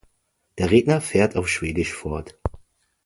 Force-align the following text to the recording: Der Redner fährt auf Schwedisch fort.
Der 0.57 0.71
Redner 0.71 0.99
fährt 0.99 1.35
auf 1.35 1.47
Schwedisch 1.47 1.93
fort. 1.93 2.35